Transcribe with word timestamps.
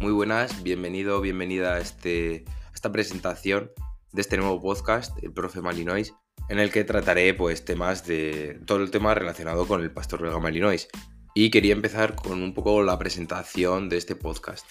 Muy 0.00 0.12
buenas, 0.12 0.62
bienvenido, 0.62 1.20
bienvenida 1.20 1.74
a, 1.74 1.80
este, 1.80 2.44
a 2.70 2.72
esta 2.72 2.92
presentación 2.92 3.72
de 4.12 4.20
este 4.20 4.36
nuevo 4.36 4.62
podcast, 4.62 5.18
el 5.24 5.32
profe 5.32 5.60
Malinois, 5.60 6.14
en 6.48 6.60
el 6.60 6.70
que 6.70 6.84
trataré 6.84 7.34
pues 7.34 7.64
temas 7.64 8.06
de 8.06 8.60
todo 8.64 8.84
el 8.84 8.92
tema 8.92 9.12
relacionado 9.16 9.66
con 9.66 9.82
el 9.82 9.90
pastor 9.90 10.22
belga 10.22 10.38
Malinois. 10.38 10.86
Y 11.34 11.50
quería 11.50 11.72
empezar 11.72 12.14
con 12.14 12.44
un 12.44 12.54
poco 12.54 12.80
la 12.84 12.96
presentación 12.96 13.88
de 13.88 13.96
este 13.96 14.14
podcast. 14.14 14.70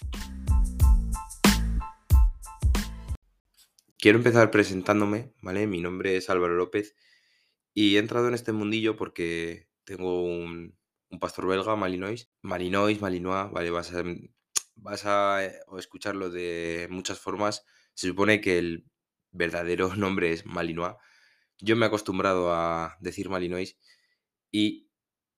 Quiero 4.00 4.20
empezar 4.20 4.50
presentándome, 4.50 5.34
¿vale? 5.42 5.68
Mi 5.68 5.82
nombre 5.82 6.16
es 6.16 6.30
Álvaro 6.30 6.56
López 6.56 6.96
y 7.74 7.98
he 7.98 8.00
entrado 8.00 8.30
en 8.30 8.34
este 8.34 8.54
mundillo 8.54 8.96
porque 8.96 9.68
tengo 9.84 10.24
un, 10.24 10.78
un 11.10 11.20
pastor 11.20 11.48
belga, 11.48 11.76
Malinois. 11.76 12.32
Malinois, 12.42 13.02
Malinois, 13.02 13.52
¿vale? 13.52 13.72
Vas 13.72 13.94
a, 13.94 14.04
vas 14.78 15.06
a 15.06 15.46
eh, 15.46 15.60
escucharlo 15.78 16.30
de 16.30 16.88
muchas 16.90 17.20
formas. 17.20 17.66
Se 17.94 18.08
supone 18.08 18.42
que 18.42 18.58
el 18.58 18.86
verdadero 19.32 19.96
nombre 19.96 20.32
es 20.32 20.46
Malinois. 20.46 20.96
Yo 21.60 21.76
me 21.76 21.86
he 21.86 21.88
acostumbrado 21.88 22.54
a 22.54 22.98
decir 23.00 23.30
Malinois 23.30 23.78
y 24.52 24.90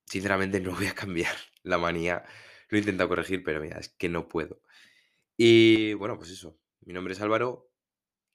sinceramente 0.06 0.60
no 0.60 0.74
voy 0.76 0.88
a 0.88 0.96
cambiar 0.96 1.36
la 1.64 1.78
manía. 1.78 2.24
Lo 2.70 2.78
he 2.78 2.82
intentado 2.82 3.10
corregir, 3.10 3.44
pero 3.44 3.62
mira, 3.62 3.80
es 3.80 3.90
que 3.90 4.10
no 4.10 4.28
puedo. 4.28 4.62
Y 5.38 5.94
bueno, 5.94 6.18
pues 6.18 6.30
eso. 6.30 6.60
Mi 6.82 6.94
nombre 6.94 7.14
es 7.14 7.22
Álvaro. 7.22 7.72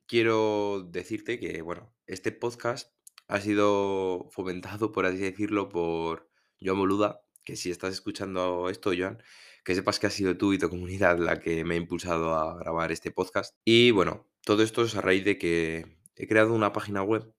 Quiero 0.06 0.86
decirte 0.90 1.38
que, 1.38 1.62
bueno, 1.62 1.94
este 2.06 2.32
podcast 2.32 2.92
ha 3.28 3.40
sido 3.40 4.28
fomentado, 4.30 4.92
por 4.92 5.06
así 5.06 5.18
decirlo, 5.18 5.68
por 5.68 6.30
Joan 6.60 6.78
Boluda, 6.78 7.22
que 7.44 7.56
si 7.56 7.70
estás 7.70 7.94
escuchando 7.94 8.68
esto, 8.70 8.92
Joan, 8.96 9.22
que 9.64 9.74
sepas 9.74 9.98
que 9.98 10.06
ha 10.06 10.10
sido 10.10 10.36
tú 10.36 10.52
y 10.52 10.58
tu 10.58 10.68
comunidad 10.68 11.18
la 11.18 11.40
que 11.40 11.64
me 11.64 11.74
ha 11.74 11.78
impulsado 11.78 12.34
a 12.34 12.56
grabar 12.58 12.92
este 12.92 13.10
podcast. 13.10 13.56
Y 13.64 13.90
bueno, 13.90 14.28
todo 14.42 14.62
esto 14.62 14.82
es 14.82 14.94
a 14.94 15.00
raíz 15.00 15.24
de 15.24 15.38
que 15.38 15.98
he 16.16 16.28
creado 16.28 16.52
una 16.52 16.72
página 16.72 17.02
web, 17.02 17.34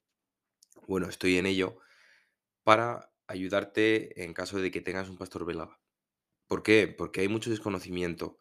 bueno, 0.87 1.07
estoy 1.07 1.37
en 1.37 1.45
ello, 1.45 1.77
para 2.63 3.11
ayudarte 3.27 4.23
en 4.23 4.33
caso 4.33 4.59
de 4.59 4.71
que 4.71 4.81
tengas 4.81 5.09
un 5.09 5.17
pastor 5.17 5.45
belga. 5.45 5.79
¿Por 6.47 6.63
qué? 6.63 6.87
Porque 6.87 7.21
hay 7.21 7.27
mucho 7.27 7.49
desconocimiento. 7.49 8.37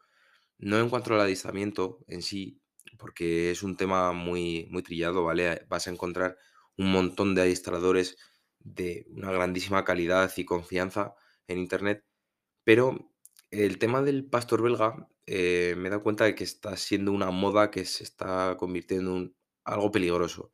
No 0.59 0.79
en 0.79 0.89
cuanto 0.89 1.15
al 1.15 1.21
adiestramiento 1.21 2.05
en 2.09 2.23
sí, 2.23 2.63
porque 2.99 3.51
es 3.51 3.63
un 3.63 3.77
tema 3.77 4.13
muy, 4.13 4.67
muy 4.71 4.83
trillado, 4.83 5.25
¿vale? 5.25 5.67
Vas 5.69 5.87
a 5.87 5.91
encontrar 5.91 6.39
un 6.79 6.91
montón 6.91 7.35
de 7.35 7.43
adiestradores 7.43 8.17
de 8.61 9.07
una 9.11 9.31
grandísima 9.31 9.85
calidad 9.85 10.33
y 10.37 10.45
confianza 10.45 11.15
en 11.49 11.59
Internet, 11.59 12.05
pero 12.65 13.14
el 13.55 13.79
tema 13.79 14.03
del 14.03 14.25
pastor 14.25 14.63
belga 14.63 15.09
eh, 15.27 15.75
me 15.79 15.89
he 15.89 15.91
dado 15.91 16.03
cuenta 16.03 16.25
de 16.25 16.35
que 16.35 16.45
está 16.45 16.77
siendo 16.77 17.13
una 17.13 17.31
moda 17.31 17.71
que 17.71 17.85
se 17.85 18.05
está 18.05 18.57
convirtiendo 18.59 19.17
en 19.17 19.37
algo 19.65 19.91
peligroso. 19.91 20.51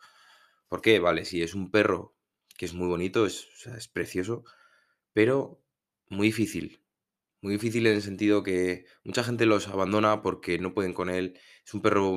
¿Por 0.68 0.82
qué? 0.82 0.98
Vale, 1.00 1.24
sí, 1.24 1.42
es 1.42 1.54
un 1.54 1.70
perro 1.70 2.14
que 2.56 2.66
es 2.66 2.74
muy 2.74 2.86
bonito, 2.88 3.26
es, 3.26 3.48
es 3.76 3.88
precioso, 3.88 4.44
pero 5.12 5.62
muy 6.08 6.28
difícil. 6.28 6.84
Muy 7.42 7.54
difícil 7.54 7.86
en 7.86 7.94
el 7.94 8.02
sentido 8.02 8.42
que 8.42 8.84
mucha 9.02 9.24
gente 9.24 9.46
los 9.46 9.68
abandona 9.68 10.22
porque 10.22 10.58
no 10.58 10.74
pueden 10.74 10.92
con 10.92 11.08
él. 11.08 11.38
Es 11.64 11.74
un 11.74 11.82
perro 11.82 12.16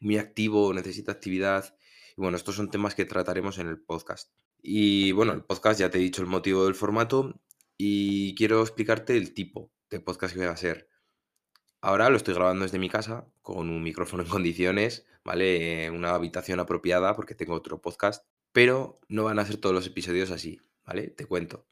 muy 0.00 0.18
activo, 0.18 0.74
necesita 0.74 1.12
actividad. 1.12 1.76
Y 2.16 2.20
bueno, 2.20 2.36
estos 2.36 2.56
son 2.56 2.70
temas 2.70 2.94
que 2.94 3.04
trataremos 3.04 3.58
en 3.58 3.68
el 3.68 3.80
podcast. 3.80 4.32
Y 4.60 5.12
bueno, 5.12 5.32
el 5.32 5.44
podcast 5.44 5.80
ya 5.80 5.90
te 5.90 5.98
he 5.98 6.00
dicho 6.00 6.22
el 6.22 6.28
motivo 6.28 6.64
del 6.64 6.74
formato 6.74 7.40
y 7.76 8.34
quiero 8.34 8.60
explicarte 8.62 9.16
el 9.16 9.32
tipo 9.32 9.70
de 9.90 10.00
podcast 10.00 10.34
que 10.34 10.40
voy 10.40 10.48
a 10.48 10.52
hacer. 10.52 10.88
Ahora 11.80 12.10
lo 12.10 12.16
estoy 12.16 12.34
grabando 12.34 12.64
desde 12.64 12.78
mi 12.78 12.88
casa 12.88 13.26
con 13.42 13.70
un 13.70 13.82
micrófono 13.82 14.22
en 14.24 14.28
condiciones, 14.28 15.06
¿vale? 15.24 15.90
Una 15.90 16.10
habitación 16.10 16.60
apropiada 16.60 17.14
porque 17.14 17.34
tengo 17.34 17.54
otro 17.54 17.80
podcast, 17.80 18.26
pero 18.52 19.00
no 19.08 19.24
van 19.24 19.38
a 19.38 19.46
ser 19.46 19.58
todos 19.58 19.74
los 19.74 19.86
episodios 19.86 20.30
así, 20.30 20.60
¿vale? 20.84 21.08
Te 21.08 21.26
cuento. 21.26 21.66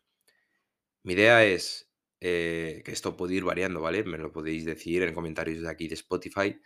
Mi 1.03 1.15
idea 1.15 1.45
es 1.45 1.91
eh, 2.21 2.83
que 2.85 2.93
esto 2.93 3.17
puede 3.17 3.35
ir 3.35 3.45
variando, 3.45 3.81
¿vale? 3.81 4.05
Me 4.05 4.19
lo 4.19 4.33
podéis 4.33 4.65
decir 4.65 5.03
en 5.03 5.15
comentarios 5.15 5.63
de 5.63 5.71
aquí 5.71 5.89
de 5.89 5.95
Spotify 5.95 6.61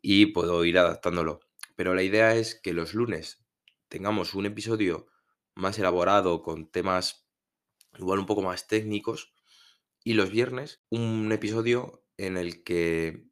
y 0.00 0.26
puedo 0.26 0.64
ir 0.64 0.78
adaptándolo. 0.78 1.40
Pero 1.76 1.94
la 1.94 2.02
idea 2.02 2.36
es 2.36 2.54
que 2.54 2.72
los 2.72 2.94
lunes 2.94 3.44
tengamos 3.88 4.34
un 4.34 4.46
episodio 4.46 5.06
más 5.54 5.78
elaborado 5.78 6.42
con 6.42 6.70
temas 6.70 7.28
igual 7.98 8.18
un 8.18 8.26
poco 8.26 8.42
más 8.42 8.66
técnicos 8.66 9.34
y 10.04 10.14
los 10.14 10.30
viernes 10.30 10.82
un 10.90 11.30
episodio 11.32 12.04
en 12.16 12.36
el 12.36 12.64
que 12.64 13.26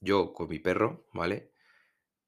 yo 0.00 0.32
con 0.34 0.48
mi 0.48 0.58
perro, 0.58 1.06
¿vale? 1.12 1.52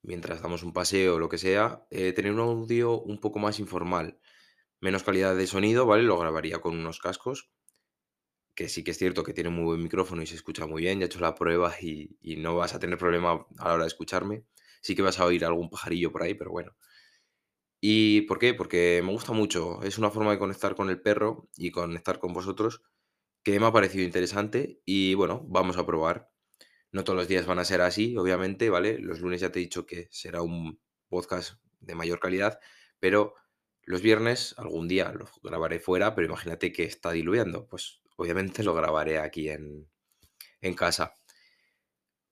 Mientras 0.03 0.43
damos 0.43 0.63
un 0.63 0.73
paseo 0.73 1.17
o 1.17 1.19
lo 1.19 1.29
que 1.29 1.39
sea, 1.39 1.87
eh, 1.91 2.13
tener 2.13 2.33
un 2.33 2.41
audio 2.41 3.01
un 3.01 3.21
poco 3.21 3.39
más 3.39 3.59
informal. 3.61 4.21
Menos 4.81 5.05
calidad 5.05 5.37
de 5.37 5.47
sonido, 5.47 5.87
¿vale? 5.87 6.05
Lo 6.05 6.19
grabaría 6.19 6.61
con 6.61 6.79
unos 6.79 7.01
cascos. 7.01 7.51
Que 8.57 8.69
sí 8.69 8.85
que 8.85 8.93
es 8.93 8.99
cierto 8.99 9.25
que 9.25 9.33
tiene 9.33 9.51
muy 9.51 9.65
buen 9.65 9.83
micrófono 9.83 10.23
y 10.23 10.27
se 10.27 10.37
escucha 10.37 10.67
muy 10.67 10.83
bien. 10.83 10.99
Ya 10.99 11.05
he 11.05 11.07
hecho 11.07 11.21
la 11.21 11.35
prueba 11.35 11.75
y, 11.81 12.17
y 12.21 12.37
no 12.37 12.57
vas 12.57 12.75
a 12.75 12.81
tener 12.81 12.99
problema 12.99 13.47
a 13.59 13.69
la 13.69 13.75
hora 13.75 13.85
de 13.85 13.89
escucharme. 13.89 14.45
Sí 14.83 14.95
que 14.95 15.03
vas 15.03 15.19
a 15.19 15.25
oír 15.27 15.45
algún 15.45 15.71
pajarillo 15.71 16.13
por 16.13 16.23
ahí, 16.23 16.35
pero 16.35 16.51
bueno. 16.51 16.77
¿Y 17.81 18.23
por 18.23 18.39
qué? 18.39 18.55
Porque 18.55 19.01
me 19.05 19.13
gusta 19.13 19.33
mucho. 19.33 19.83
Es 19.83 19.99
una 19.99 20.11
forma 20.11 20.33
de 20.33 20.39
conectar 20.39 20.75
con 20.75 20.91
el 20.91 21.01
perro 21.01 21.49
y 21.57 21.71
conectar 21.71 22.19
con 22.19 22.33
vosotros 22.33 22.83
que 23.45 23.61
me 23.61 23.67
ha 23.67 23.73
parecido 23.73 24.05
interesante 24.05 24.81
y 24.85 25.15
bueno, 25.15 25.45
vamos 25.47 25.77
a 25.77 25.87
probar. 25.87 26.31
No 26.91 27.05
todos 27.05 27.19
los 27.19 27.29
días 27.29 27.47
van 27.47 27.59
a 27.59 27.65
ser 27.65 27.83
así, 27.83 28.17
obviamente, 28.17 28.71
¿vale? 28.71 28.99
Los 28.99 29.21
lunes 29.21 29.41
ya 29.41 29.53
te 29.53 29.59
he 29.59 29.63
dicho 29.63 29.85
que 29.85 30.09
será 30.11 30.43
un 30.43 30.81
podcast 31.09 31.61
de 31.81 31.95
mayor 31.95 32.21
calidad, 32.21 32.59
pero 33.01 33.35
los 33.83 34.01
viernes 34.01 34.55
algún 34.57 34.89
día 34.89 35.13
lo 35.13 35.27
grabaré 35.43 35.79
fuera, 35.79 36.15
pero 36.15 36.27
imagínate 36.27 36.73
que 36.73 36.85
está 36.85 37.13
diluyendo, 37.13 37.69
pues 37.69 38.01
obviamente 38.17 38.63
lo 38.63 38.75
grabaré 38.75 39.19
aquí 39.19 39.51
en, 39.51 39.91
en 40.63 40.75
casa. 40.75 41.15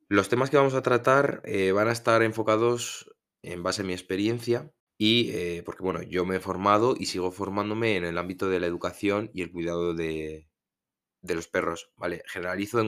Los 0.09 0.29
temas 0.29 0.49
que 0.49 0.57
vamos 0.57 0.75
a 0.75 0.83
tratar 0.83 1.43
eh, 1.45 1.73
van 1.73 1.89
a 1.89 1.93
estar 1.93 2.23
enfocados 2.23 3.15
en 3.43 3.63
base 3.63 3.83
a 3.83 3.85
mi 3.85 3.93
experiencia 3.93 4.73
y 4.97 5.31
eh, 5.33 5.63
porque 5.65 5.83
bueno, 5.83 6.03
yo 6.03 6.25
me 6.25 6.37
he 6.37 6.41
formado 6.41 6.95
y 6.99 7.07
sigo 7.07 7.33
formándome 7.33 7.97
en 7.97 8.05
el 8.05 8.17
ámbito 8.17 8.49
de 8.49 8.61
la 8.61 8.67
educación 8.67 9.31
y 9.35 9.43
el 9.43 9.51
cuidado 9.51 9.95
de, 9.95 10.49
de 11.23 11.35
los 11.35 11.49
perros, 11.49 11.91
¿vale? 11.97 12.23
Generalizo 12.27 12.81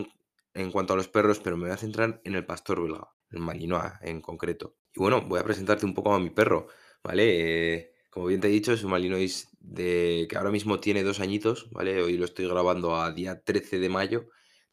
en, 0.54 0.70
cuanto 0.70 0.92
a 0.92 0.96
los 0.96 1.08
perros, 1.08 1.38
pero 1.38 1.56
me 1.56 1.64
voy 1.64 1.72
a 1.72 1.76
centrar 1.76 2.20
en 2.24 2.34
el 2.34 2.44
pastor 2.44 2.82
belga, 2.82 3.08
el 3.30 3.40
Malinois 3.40 3.92
en 4.02 4.20
concreto. 4.20 4.76
Y 4.92 5.00
bueno, 5.00 5.22
voy 5.22 5.40
a 5.40 5.44
presentarte 5.44 5.86
un 5.86 5.94
poco 5.94 6.12
a 6.12 6.20
mi 6.20 6.30
perro, 6.30 6.68
¿vale? 7.02 7.74
Eh, 7.74 7.92
como 8.10 8.26
bien 8.26 8.40
te 8.40 8.48
he 8.48 8.50
dicho, 8.50 8.72
es 8.72 8.84
un 8.84 8.90
Malinois 8.90 9.48
de, 9.60 10.26
que 10.28 10.36
ahora 10.36 10.50
mismo 10.50 10.78
tiene 10.80 11.02
dos 11.02 11.20
añitos, 11.20 11.70
¿vale? 11.70 12.02
Hoy 12.02 12.16
lo 12.16 12.24
estoy 12.24 12.46
grabando 12.46 12.96
a 12.96 13.10
día 13.12 13.42
13 13.42 13.78
de 13.78 13.88
mayo 13.88 14.28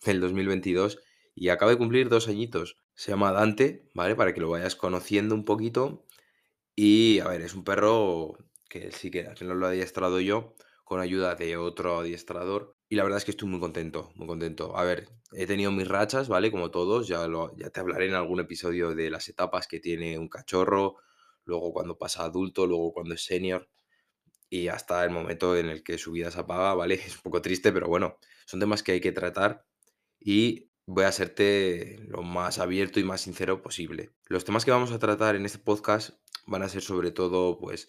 del 0.06 0.20
2022 0.20 1.00
y 1.34 1.50
acaba 1.50 1.72
de 1.72 1.78
cumplir 1.78 2.10
dos 2.10 2.28
añitos. 2.28 2.78
Se 2.94 3.12
llama 3.12 3.32
Dante, 3.32 3.90
¿vale? 3.96 4.16
Para 4.16 4.34
que 4.34 4.42
lo 4.42 4.50
vayas 4.50 4.76
conociendo 4.76 5.34
un 5.34 5.46
poquito. 5.46 6.06
Y, 6.76 7.20
a 7.20 7.28
ver, 7.28 7.42
es 7.42 7.54
un 7.54 7.64
perro 7.64 8.38
que 8.70 8.92
sí 8.92 9.12
que 9.12 9.28
no 9.42 9.56
lo 9.56 9.68
he 9.68 9.70
adiestrado 9.72 10.20
yo, 10.20 10.56
con 10.84 11.02
ayuda 11.02 11.36
de 11.36 11.58
otro 11.58 12.00
adiestrador. 12.00 12.76
Y 12.92 12.96
la 12.98 13.04
verdad 13.04 13.20
es 13.20 13.24
que 13.24 13.32
estoy 13.32 13.48
muy 13.48 13.62
contento, 13.62 14.12
muy 14.16 14.28
contento. 14.28 14.76
A 14.76 14.84
ver, 14.84 15.08
he 15.32 15.48
tenido 15.48 15.72
mis 15.72 15.88
rachas, 15.88 16.28
¿vale? 16.28 16.52
Como 16.52 16.72
todos, 16.72 17.08
ya, 17.08 17.26
lo, 17.26 17.56
ya 17.56 17.70
te 17.70 17.80
hablaré 17.80 18.08
en 18.10 18.16
algún 18.16 18.42
episodio 18.42 18.94
de 18.94 19.10
las 19.10 19.30
etapas 19.30 19.66
que 19.66 19.80
tiene 19.80 20.20
un 20.20 20.28
cachorro, 20.28 20.98
luego 21.46 21.72
cuando 21.72 21.98
pasa 21.98 22.26
adulto, 22.26 22.68
luego 22.68 22.92
cuando 22.92 23.14
es 23.14 23.24
senior 23.24 23.70
y 24.50 24.68
hasta 24.68 25.06
el 25.06 25.12
momento 25.12 25.56
en 25.56 25.68
el 25.68 25.84
que 25.84 25.98
su 25.98 26.12
vida 26.12 26.32
se 26.32 26.42
apaga, 26.42 26.74
¿vale? 26.74 26.96
Es 27.08 27.16
un 27.16 27.22
poco 27.22 27.42
triste, 27.42 27.72
pero 27.72 27.88
bueno, 27.88 28.18
son 28.46 28.60
temas 28.60 28.84
que 28.84 28.92
hay 28.92 29.00
que 29.00 29.14
tratar 29.14 29.66
y 30.20 30.70
voy 30.86 31.06
a 31.06 31.14
serte 31.14 31.98
lo 32.10 32.24
más 32.24 32.60
abierto 32.60 33.00
y 33.00 33.06
más 33.06 33.22
sincero 33.22 33.62
posible. 33.62 34.12
Los 34.26 34.44
temas 34.44 34.66
que 34.66 34.72
vamos 34.72 34.92
a 34.92 35.00
tratar 35.00 35.38
en 35.38 35.46
este 35.46 35.60
podcast 35.60 36.20
van 36.46 36.64
a 36.64 36.68
ser 36.68 36.82
sobre 36.82 37.12
todo, 37.12 37.58
pues, 37.58 37.88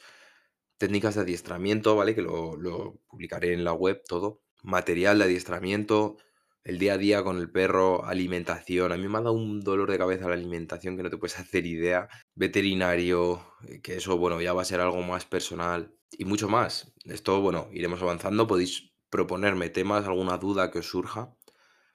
técnicas 0.79 1.17
de 1.17 1.23
adiestramiento, 1.23 1.97
¿vale? 1.97 2.15
Que 2.15 2.23
lo, 2.23 2.57
lo 2.57 3.01
publicaré 3.09 3.53
en 3.53 3.65
la 3.65 3.73
web 3.73 4.01
todo. 4.07 4.43
Material 4.63 5.19
de 5.19 5.25
adiestramiento, 5.25 6.17
el 6.65 6.79
día 6.79 6.95
a 6.95 6.99
día 6.99 7.23
con 7.25 7.39
el 7.39 7.51
perro, 7.51 8.05
alimentación. 8.05 8.93
A 8.93 8.97
mí 8.97 9.09
me 9.09 9.19
ha 9.19 9.21
dado 9.21 9.33
un 9.33 9.61
dolor 9.61 9.91
de 9.91 9.99
cabeza 9.99 10.29
la 10.29 10.35
alimentación 10.35 10.97
que 10.97 11.03
no 11.03 11.11
te 11.11 11.19
puedes 11.19 11.39
hacer 11.41 11.67
idea. 11.67 12.09
Veterinario, 12.35 13.45
eh, 13.69 13.81
que 13.81 13.97
eso, 13.97 14.17
bueno, 14.17 14.41
ya 14.41 14.53
va 14.53 14.63
a 14.63 14.67
ser 14.67 14.81
algo 14.81 15.03
más 15.03 15.27
personal 15.27 15.95
y 16.13 16.25
mucho 16.25 16.49
más. 16.49 16.93
Esto, 17.05 17.41
bueno, 17.41 17.69
iremos 17.73 18.03
avanzando. 18.03 18.47
Podéis 18.47 18.93
proponerme 19.11 19.71
temas, 19.71 20.07
alguna 20.07 20.39
duda 20.39 20.71
que 20.71 20.79
os 20.79 20.87
surja. 20.89 21.35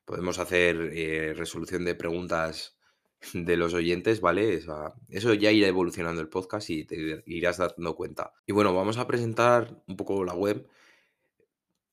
Podemos 0.05 0.39
hacer 0.39 0.91
eh, 0.93 1.33
resolución 1.33 1.85
de 1.85 1.95
preguntas 1.95 2.77
de 3.33 3.57
los 3.57 3.73
oyentes, 3.73 4.21
¿vale? 4.21 4.61
eso 5.09 5.33
ya 5.33 5.51
irá 5.51 5.67
evolucionando 5.67 6.21
el 6.21 6.29
podcast 6.29 6.69
y 6.69 6.85
te 6.85 7.23
irás 7.25 7.57
dando 7.57 7.95
cuenta. 7.95 8.33
Y 8.45 8.53
bueno, 8.53 8.73
vamos 8.73 8.97
a 8.97 9.07
presentar 9.07 9.81
un 9.87 9.97
poco 9.97 10.23
la 10.23 10.33
web. 10.33 10.67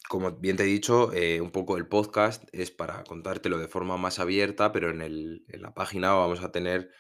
Como 0.08 0.32
bien 0.32 0.56
te 0.56 0.64
he 0.64 0.66
dicho, 0.66 1.12
eh, 1.14 1.40
un 1.40 1.50
poco 1.50 1.76
el 1.78 1.88
podcast 1.88 2.44
es 2.52 2.70
para 2.70 3.04
contártelo 3.04 3.58
de 3.58 3.68
forma 3.68 3.96
más 3.96 4.18
abierta, 4.18 4.70
pero 4.72 4.90
en 4.90 5.00
el 5.00 5.44
en 5.48 5.62
la 5.62 5.72
página 5.74 6.12
vamos 6.12 6.42
a 6.44 6.52
tener 6.52 6.90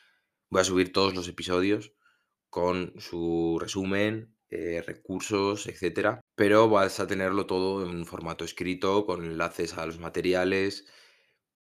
voy 0.50 0.60
a 0.62 0.64
subir 0.64 0.92
todos 0.92 1.14
los 1.14 1.28
episodios 1.28 1.92
con 2.50 2.94
su 2.98 3.58
resumen, 3.60 4.36
eh, 4.50 4.82
recursos, 4.86 5.66
etcétera, 5.66 6.20
pero 6.36 6.68
vas 6.68 7.00
a 7.00 7.06
tenerlo 7.06 7.46
todo 7.46 7.84
en 7.84 7.96
un 7.96 8.06
formato 8.06 8.44
escrito, 8.44 9.06
con 9.06 9.24
enlaces 9.24 9.74
a 9.74 9.86
los 9.86 9.98
materiales, 9.98 10.86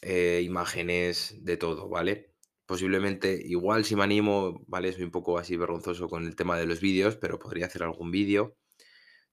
eh, 0.02 0.42
imágenes, 0.44 1.36
de 1.44 1.56
todo, 1.56 1.88
¿vale? 1.88 2.34
Posiblemente, 2.66 3.40
igual 3.44 3.84
si 3.84 3.96
me 3.96 4.04
animo, 4.04 4.64
¿vale? 4.68 4.92
Soy 4.92 5.04
un 5.04 5.10
poco 5.12 5.38
así 5.38 5.56
vergonzoso 5.56 6.08
con 6.08 6.26
el 6.26 6.36
tema 6.36 6.58
de 6.58 6.66
los 6.66 6.80
vídeos, 6.80 7.16
pero 7.16 7.38
podría 7.38 7.66
hacer 7.66 7.82
algún 7.82 8.10
vídeo. 8.10 8.56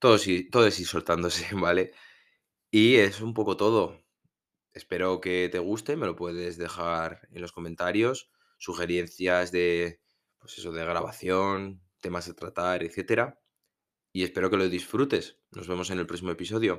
Todo 0.00 0.18
sí 0.18 0.48
todo 0.50 0.66
es 0.66 0.78
ir 0.80 0.86
soltándose, 0.86 1.46
¿vale? 1.54 1.92
Y 2.70 2.96
es 2.96 3.20
un 3.20 3.34
poco 3.34 3.56
todo. 3.56 4.02
Espero 4.72 5.20
que 5.20 5.48
te 5.52 5.58
guste, 5.60 5.96
me 5.96 6.06
lo 6.06 6.16
puedes 6.16 6.58
dejar 6.58 7.28
en 7.32 7.42
los 7.42 7.52
comentarios, 7.52 8.30
sugerencias 8.58 9.52
de, 9.52 10.00
pues 10.38 10.58
eso, 10.58 10.72
de 10.72 10.84
grabación, 10.84 11.82
temas 12.00 12.28
a 12.28 12.34
tratar, 12.34 12.82
etcétera, 12.84 13.40
y 14.12 14.24
espero 14.24 14.50
que 14.50 14.58
lo 14.58 14.68
disfrutes. 14.68 15.38
Nos 15.52 15.68
vemos 15.68 15.90
en 15.90 15.98
el 16.00 16.06
próximo 16.06 16.32
episodio. 16.32 16.74